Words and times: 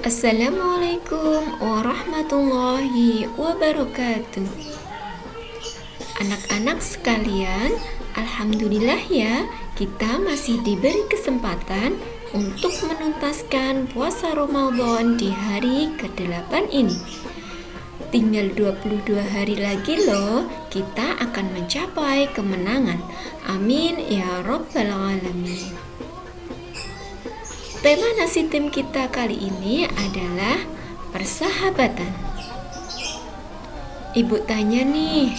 Assalamualaikum 0.00 1.60
warahmatullahi 1.60 3.28
wabarakatuh. 3.36 4.48
Anak-anak 6.24 6.80
sekalian, 6.80 7.76
alhamdulillah 8.16 8.96
ya, 9.12 9.44
kita 9.76 10.16
masih 10.24 10.56
diberi 10.64 11.04
kesempatan 11.12 12.00
untuk 12.32 12.72
menuntaskan 12.80 13.92
puasa 13.92 14.32
Ramadan 14.32 15.20
di 15.20 15.28
hari 15.28 15.92
ke-8 16.00 16.72
ini. 16.72 16.96
Tinggal 18.08 18.56
22 18.56 19.20
hari 19.20 19.60
lagi 19.60 20.00
loh, 20.00 20.48
kita 20.72 21.20
akan 21.28 21.52
mencapai 21.52 22.24
kemenangan. 22.32 23.04
Amin 23.44 24.00
ya 24.08 24.40
rabbal 24.48 24.88
alamin. 24.88 25.76
Tema 27.80 28.12
nasi 28.20 28.44
tim 28.44 28.68
kita 28.68 29.08
kali 29.08 29.40
ini 29.40 29.88
adalah 29.88 30.68
persahabatan. 31.16 32.12
Ibu 34.12 34.44
tanya 34.44 34.84
nih, 34.84 35.32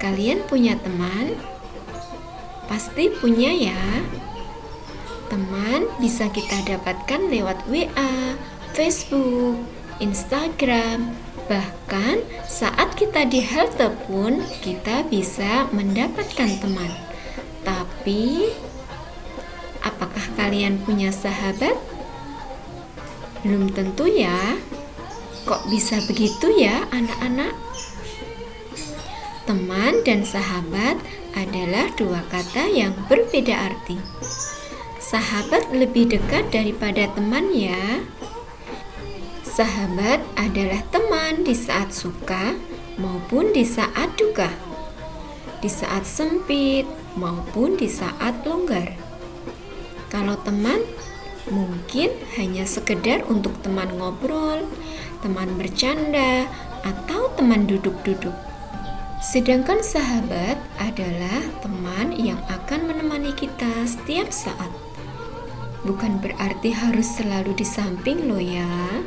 kalian 0.00 0.40
punya 0.48 0.72
teman? 0.80 1.36
Pasti 2.64 3.12
punya 3.12 3.52
ya. 3.52 4.00
Teman 5.28 5.84
bisa 6.00 6.32
kita 6.32 6.64
dapatkan 6.64 7.28
lewat 7.28 7.68
WA, 7.68 8.40
Facebook, 8.72 9.60
Instagram, 10.00 11.12
bahkan 11.44 12.24
saat 12.48 12.96
kita 12.96 13.28
di 13.28 13.44
halte 13.44 13.92
pun 14.08 14.40
kita 14.64 15.04
bisa 15.12 15.68
mendapatkan 15.68 16.56
teman. 16.56 16.92
Tapi 17.68 18.48
kalian 20.34 20.80
punya 20.82 21.12
sahabat? 21.12 21.76
Belum 23.42 23.70
tentu 23.72 24.06
ya. 24.06 24.56
Kok 25.42 25.66
bisa 25.66 25.98
begitu 26.06 26.54
ya, 26.54 26.86
anak-anak? 26.94 27.50
Teman 29.42 30.06
dan 30.06 30.22
sahabat 30.22 31.02
adalah 31.34 31.90
dua 31.98 32.22
kata 32.30 32.70
yang 32.70 32.94
berbeda 33.10 33.74
arti. 33.74 33.98
Sahabat 35.02 35.74
lebih 35.74 36.14
dekat 36.14 36.54
daripada 36.54 37.10
teman, 37.10 37.50
ya. 37.50 38.06
Sahabat 39.42 40.22
adalah 40.38 40.80
teman 40.94 41.42
di 41.42 41.52
saat 41.52 41.90
suka 41.90 42.54
maupun 42.96 43.50
di 43.50 43.66
saat 43.66 44.14
duka, 44.14 44.48
di 45.58 45.68
saat 45.68 46.06
sempit 46.06 46.86
maupun 47.18 47.76
di 47.76 47.90
saat 47.90 48.46
longgar. 48.46 49.11
Kalau 50.12 50.36
teman, 50.44 50.84
mungkin 51.48 52.12
hanya 52.36 52.68
sekedar 52.68 53.24
untuk 53.32 53.56
teman 53.64 53.96
ngobrol, 53.96 54.68
teman 55.24 55.56
bercanda, 55.56 56.44
atau 56.84 57.32
teman 57.32 57.64
duduk-duduk. 57.64 58.36
Sedangkan 59.24 59.80
sahabat 59.80 60.60
adalah 60.76 61.40
teman 61.64 62.12
yang 62.12 62.36
akan 62.52 62.92
menemani 62.92 63.32
kita 63.32 63.88
setiap 63.88 64.28
saat. 64.28 64.68
Bukan 65.88 66.20
berarti 66.20 66.76
harus 66.76 67.08
selalu 67.16 67.56
di 67.56 67.64
samping 67.64 68.28
lo 68.28 68.36
ya. 68.36 69.00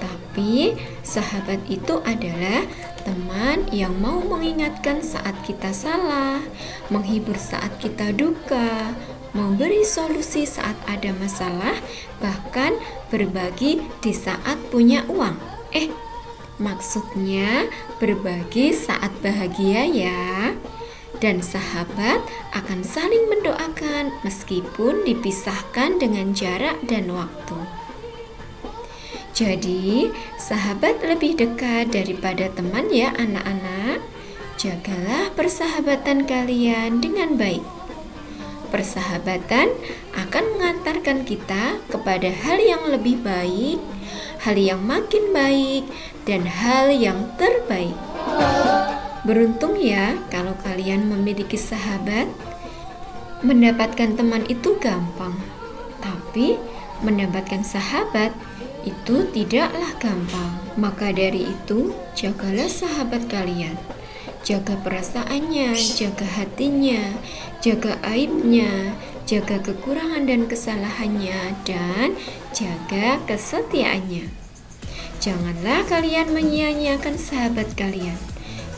Tapi 0.00 0.78
sahabat 1.04 1.60
itu 1.68 2.00
adalah 2.08 2.64
teman 3.04 3.68
yang 3.68 3.92
mau 4.00 4.24
mengingatkan 4.24 5.04
saat 5.04 5.34
kita 5.44 5.76
salah, 5.76 6.40
menghibur 6.88 7.36
saat 7.36 7.76
kita 7.82 8.14
duka, 8.14 8.94
memberi 9.36 9.84
solusi 9.84 10.48
saat 10.48 10.76
ada 10.88 11.12
masalah, 11.16 11.76
bahkan 12.22 12.76
berbagi 13.12 13.84
di 14.00 14.12
saat 14.12 14.56
punya 14.72 15.04
uang. 15.08 15.36
Eh, 15.74 15.92
maksudnya 16.60 17.68
berbagi 18.00 18.72
saat 18.72 19.12
bahagia 19.20 19.84
ya. 19.88 20.54
Dan 21.18 21.42
sahabat 21.42 22.22
akan 22.54 22.86
saling 22.86 23.26
mendoakan 23.26 24.14
meskipun 24.22 25.02
dipisahkan 25.02 25.98
dengan 25.98 26.30
jarak 26.30 26.78
dan 26.86 27.10
waktu. 27.10 27.58
Jadi, 29.34 30.10
sahabat 30.34 30.98
lebih 31.02 31.38
dekat 31.38 31.94
daripada 31.94 32.50
teman 32.50 32.90
ya 32.90 33.14
anak-anak. 33.14 34.02
Jagalah 34.58 35.30
persahabatan 35.38 36.26
kalian 36.26 36.98
dengan 36.98 37.38
baik. 37.38 37.77
Persahabatan 38.68 39.72
akan 40.12 40.44
mengantarkan 40.56 41.24
kita 41.24 41.80
kepada 41.88 42.28
hal 42.28 42.60
yang 42.60 42.84
lebih 42.92 43.16
baik, 43.24 43.80
hal 44.44 44.60
yang 44.60 44.84
makin 44.84 45.32
baik, 45.32 45.88
dan 46.28 46.44
hal 46.44 46.92
yang 46.92 47.32
terbaik. 47.40 47.96
Beruntung 49.24 49.80
ya 49.80 50.20
kalau 50.28 50.52
kalian 50.60 51.08
memiliki 51.08 51.56
sahabat. 51.56 52.28
Mendapatkan 53.38 54.18
teman 54.18 54.42
itu 54.50 54.74
gampang, 54.82 55.32
tapi 56.02 56.58
mendapatkan 57.06 57.62
sahabat 57.62 58.34
itu 58.82 59.30
tidaklah 59.30 59.94
gampang. 60.02 60.52
Maka 60.74 61.14
dari 61.14 61.54
itu, 61.54 61.94
jagalah 62.18 62.66
sahabat 62.66 63.30
kalian 63.30 63.78
jaga 64.46 64.74
perasaannya, 64.80 65.74
jaga 65.96 66.26
hatinya, 66.38 67.16
jaga 67.58 67.98
aibnya, 68.06 68.94
jaga 69.28 69.60
kekurangan 69.60 70.24
dan 70.24 70.46
kesalahannya, 70.46 71.58
dan 71.66 72.16
jaga 72.54 73.20
kesetiaannya. 73.28 74.30
Janganlah 75.18 75.82
kalian 75.90 76.30
menyia-nyiakan 76.30 77.18
sahabat 77.18 77.74
kalian 77.74 78.16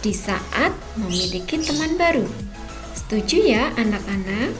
di 0.00 0.16
saat 0.16 0.72
memiliki 0.96 1.60
teman 1.60 2.00
baru. 2.00 2.24
Setuju 2.96 3.44
ya, 3.44 3.70
anak-anak? 3.76 4.56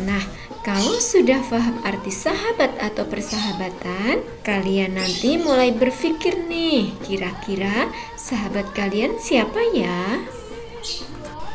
Nah, 0.00 0.24
kalau 0.60 1.00
sudah 1.00 1.40
paham 1.48 1.80
arti 1.88 2.12
sahabat 2.12 2.76
atau 2.76 3.08
persahabatan, 3.08 4.20
kalian 4.44 5.00
nanti 5.00 5.40
mulai 5.40 5.72
berpikir 5.72 6.36
nih, 6.48 6.92
kira-kira 7.04 7.88
sahabat 8.20 8.68
kalian 8.76 9.16
siapa 9.16 9.60
ya? 9.72 10.20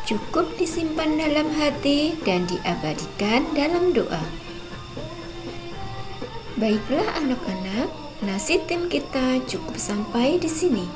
cukup 0.06 0.46
disimpan 0.54 1.18
dalam 1.18 1.50
hati 1.58 2.14
dan 2.22 2.46
diabadikan 2.46 3.42
dalam 3.58 3.90
doa. 3.90 4.22
Baiklah 6.54 7.18
anak-anak, 7.18 7.90
nasi 8.22 8.62
tim 8.70 8.86
kita 8.86 9.42
cukup 9.50 9.74
sampai 9.76 10.38
di 10.38 10.46
sini. 10.46 10.86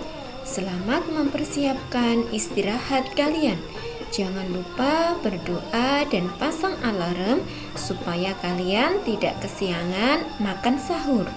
Selamat 0.50 1.06
mempersiapkan 1.06 2.26
istirahat 2.34 3.14
kalian. 3.14 3.54
Jangan 4.10 4.50
lupa 4.50 5.14
berdoa 5.22 6.02
dan 6.10 6.26
pasang 6.42 6.74
alarm 6.82 7.38
supaya 7.78 8.34
kalian 8.42 8.98
tidak 9.06 9.38
kesiangan 9.38 10.26
makan 10.42 10.82
sahur. 10.82 11.30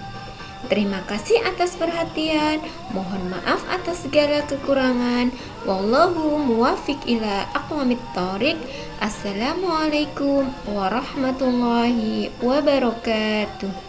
Terima 0.65 1.05
kasih 1.05 1.45
atas 1.45 1.77
perhatian. 1.77 2.65
Mohon 2.89 3.37
maaf 3.37 3.61
atas 3.69 4.01
segala 4.09 4.41
kekurangan. 4.49 5.29
Wallahu 5.69 6.41
muwafiq 6.49 6.97
ila 7.05 7.45
aqwamit 7.53 8.01
thoriq. 8.17 8.57
Assalamualaikum 8.97 10.49
warahmatullahi 10.65 12.33
wabarakatuh. 12.41 13.83